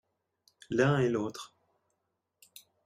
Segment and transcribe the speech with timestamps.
[0.71, 1.53] l'un et l'autre.